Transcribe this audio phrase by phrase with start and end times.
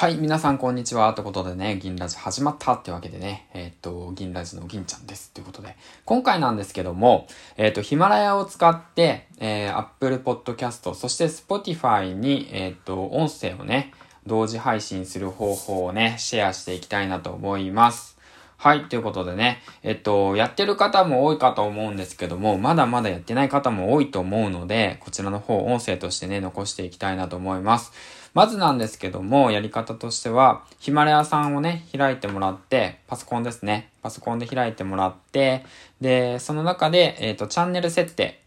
[0.00, 1.12] はい、皆さんこんにちは。
[1.12, 5.30] ということでね、銀ラジ始まったってわけでね、えー、っと、銀ラジの銀ちゃんです。
[5.32, 5.76] ということで、
[6.06, 7.26] 今回なんですけども、
[7.58, 13.92] えー、っと、ヒマラヤを使って、えー、Apple Podcast、そして Spotify に、えー、っと、音声をね、
[14.26, 18.16] 同時配信する方法をね、シェアしていきたいなと思います。
[18.62, 27.90] はい、ということでね、えっと、やってる方も多いかと思うんですけども、まだまだやってない方も多いと思うので、こちらの方、音声としてね、残していきたいなと思います。
[28.34, 33.92] まずなんですけども、やり方としては、ヒマラヤさんをね、開いてもらって、パソコンですね。
[34.02, 35.64] パソコンで開いてもらって、
[36.02, 38.42] で、その中で、えっ、と、チャンネル設定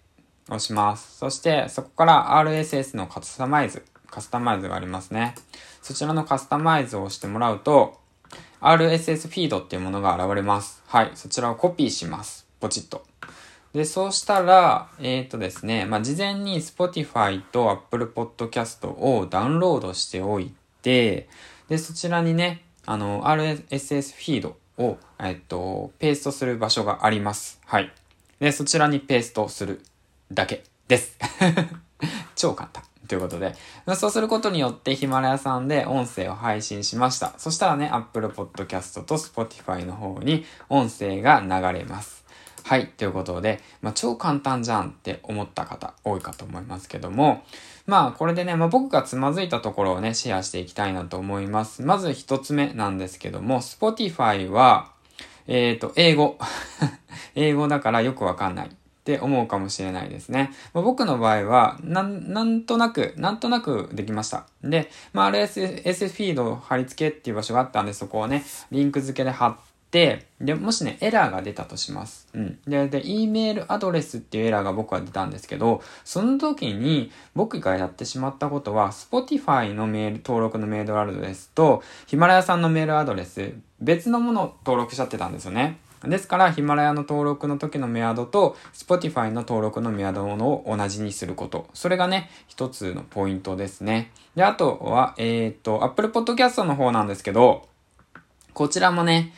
[0.48, 1.18] をします。
[1.18, 5.34] そして、そこから RSS のカスタマイズ、カスタマイズがありますね。
[5.82, 8.03] そちらのカスタマイズをしてもらうと、
[8.64, 10.82] RSS フィードっていうものが現れます。
[10.88, 11.12] はい。
[11.16, 12.48] そちらをコピーします。
[12.60, 13.04] ポチッと。
[13.74, 21.28] で、そうしたら、えっ、ー、とですね、まあ、事前に Spotify と Apple Podcast をダウンロードしておいて、
[21.68, 27.60] で、そちらにね、あの、RSS フィードを、えっ、ー、と、ペーストする場所があります。
[27.66, 27.92] はい。
[28.40, 29.82] で、そちらにペーストする
[30.32, 31.18] だけです。
[32.36, 32.93] 超簡単。
[33.14, 33.54] ということで、
[33.96, 37.36] そうすることによってヒマラヤさんで音声を配信しました。
[37.38, 42.26] そしたらね、Apple Podcast と Spotify の方に音声が流れます。
[42.64, 42.88] はい。
[42.88, 47.44] ということで、まあ、超簡単じゃんって思った方多いかと思いますけども、
[47.86, 51.84] まあ、これでね、まあ、僕がつまずいたところをね、シェアしていきたいなと思います。
[51.84, 54.92] まず一つ目なんですけども、Spotify は、
[55.46, 56.40] えっ、ー、と、英語。
[57.36, 58.72] 英語だからよくわかんない。
[59.04, 60.54] って思うかもしれないですね。
[60.74, 64.48] まあ、僕の場合は、なん、なんとなく、なんとなくできました。
[64.64, 69.56] で、まあ、RSS フィード貼り付けっていう場所があったんで、そこをね、リンク付けで貼っ
[69.92, 72.30] て、で、もしね、エラーが出たとします。
[72.34, 72.60] うん。
[72.66, 85.78] で、で、E メールアドレスっていうエラーが僕は出たんですけど、その時に僕がやってしまったことは、Spotify のメール、登録のメールアドレスと、ヒマラヤさんのメールアドレス、別のものを登録しちゃってたんですよね。
[86.10, 91.68] ですから、ヒマラヤの登録の時のメアドと、Spotify の登録のメアドものを同じにすること。
[91.74, 94.12] それがね、一つのポイントですね。
[94.36, 97.68] で、あとは、えっ、と、Apple Podcast の方なんですけど、
[98.54, 99.34] こちらもね、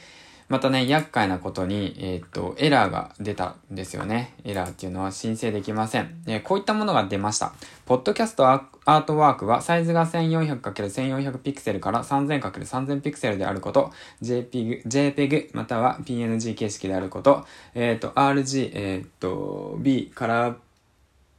[0.47, 4.35] またね、厄介なことに、えっ、と、エラーが出たんですよね。
[4.43, 6.21] エラーっていうのは申請できません。
[6.27, 7.53] えー、こういったものが出ました。
[7.87, 13.91] ポッドキャストアートワークはサイズが 1400×1400 ピクセルから 3000×3000 ピクセルであること、
[14.21, 20.55] JPEG, JPEG または PNG 形式であること、えっ、と、RG、えっ、と、B カラー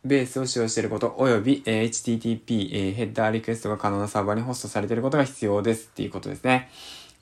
[0.05, 6.71] ベースを使用していること、および、えー、HTTP、えー、ヘッダーリクエストが可能なサーバーにホストされていることが必要ですっていうことですね。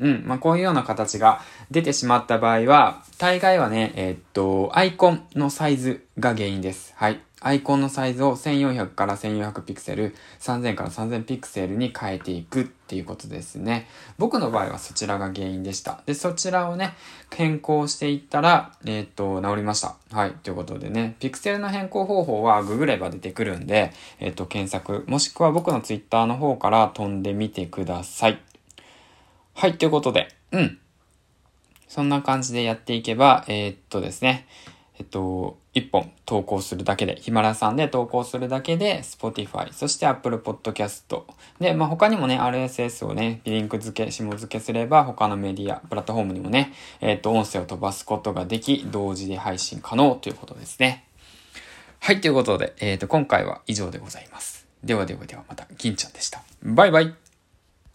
[0.01, 0.25] うん。
[0.27, 1.41] まあ、こういうような形が
[1.71, 6.93] 出てしまった場合は、大概はね、えー、っと、アイコンのサイズが原因です。
[6.97, 7.21] はい。
[7.45, 13.87] アイコンのサイズを1400から1400ピクセル、3000から3000ピクセルに変えていくっていうことですね。
[14.17, 16.01] 僕の場合はそちらが原因でした。
[16.07, 16.95] で、そちらをね、
[17.31, 19.97] 変更していったら、えー、っと、治りました。
[20.11, 20.31] はい。
[20.33, 28.41] ということでね、ピクセルの変更方法はググれば出てくるんで、えー、っと、検索、もしくは僕のツイッターの方から飛んでみてください。
[29.55, 30.79] はい、ということで、うん。
[31.89, 34.47] そんな感じでやっていけば、えー、っとですね、
[34.99, 41.23] えっと、一本投稿するだけで、ヒマラさんで投稿するだけで、Spotify、そして Apple Podcast。
[41.61, 51.05] で、まあ、他にもね、RSS をね、リンク付け、紐付けすれば、他のメディア、プラットフォームにもね、えっと、音声を飛ばすことができ、同時で配信可能ということですね。
[52.01, 54.67] はい、ということで、えっと、今回は以上でございます。
[54.85, 56.43] ではではではまた、銀ちゃんでした。
[56.63, 57.24] バイバイ